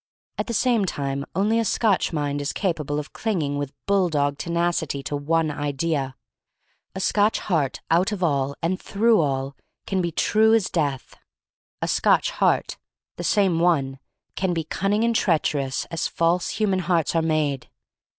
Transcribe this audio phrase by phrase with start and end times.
[0.39, 4.39] At the same time only a Scotch mind is capable of clinging with bull dog
[4.39, 6.15] tenacity to one idea.
[6.95, 11.15] A Scotch heart out of all, and through all, can be true as death.
[11.83, 12.77] A Scotch heart—
[13.17, 13.99] the same one—
[14.35, 17.69] can be cunning and treacherous as false human hearts are made.